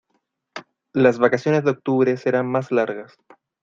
[0.93, 3.13] Las vacaciones de octubre serán más largas.